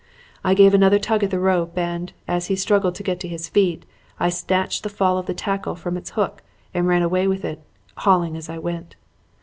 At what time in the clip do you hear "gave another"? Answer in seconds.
0.55-0.97